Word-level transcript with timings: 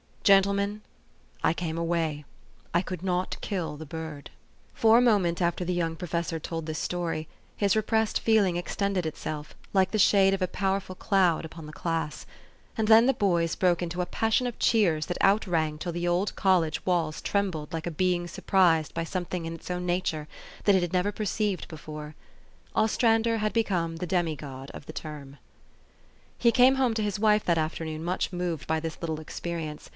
Gentlemen, 0.23 0.81
I 1.43 1.53
came 1.53 1.77
away 1.79 2.25
I 2.73 2.81
could 2.83 3.03
not 3.03 3.37
kill 3.41 3.75
the 3.77 3.85
bird." 3.87 4.29
THE 4.75 4.79
STORY 4.79 4.93
OP 4.93 4.97
AVIS. 4.97 5.03
251 5.03 5.03
For 5.03 5.03
a 5.03 5.11
moment 5.13 5.41
after 5.41 5.65
the 5.65 5.73
young 5.73 5.95
professor 5.95 6.39
told 6.39 6.65
this 6.65 6.79
story, 6.79 7.27
his 7.57 7.75
repressed 7.75 8.19
feeling 8.19 8.55
extended 8.55 9.05
itself, 9.05 9.55
like 9.73 9.91
the 9.91 9.99
shade 9.99 10.33
of 10.35 10.41
a 10.41 10.47
powerful 10.47 10.95
cloud, 10.95 11.43
upon 11.43 11.65
the 11.65 11.73
class; 11.73 12.25
and 12.77 12.87
then 12.87 13.07
the 13.07 13.13
boys 13.13 13.55
broke 13.55 13.81
into 13.83 14.01
a 14.01 14.05
passion 14.07 14.47
of 14.47 14.57
cheers 14.57 15.07
that 15.07 15.17
out 15.21 15.45
rang 15.47 15.77
till 15.77 15.91
the 15.91 16.07
old 16.07 16.35
college 16.35 16.83
walls 16.85 17.21
trembled 17.21 17.73
like 17.73 17.87
a 17.87 17.91
being 17.91 18.27
surprised 18.27 18.93
by 18.93 19.03
something 19.03 19.45
in 19.45 19.53
its 19.55 19.69
own 19.71 19.85
nature 19.85 20.27
that 20.63 20.75
it 20.75 20.81
had 20.81 20.93
never 20.93 21.11
perceived 21.11 21.67
before. 21.67 22.15
Ostrander 22.75 23.37
had 23.39 23.53
be 23.53 23.63
come 23.63 23.97
the 23.97 24.07
demi 24.07 24.35
god 24.35 24.71
of 24.71 24.85
the 24.85 24.93
term. 24.93 25.37
He 26.39 26.51
came 26.51 26.75
home 26.75 26.93
to 26.95 27.03
his 27.03 27.19
wife, 27.19 27.43
that 27.45 27.57
afternoon, 27.59 28.03
much 28.03 28.31
moved 28.31 28.65
by 28.67 28.79
this 28.79 28.97
little 29.01 29.19
experience. 29.19 29.89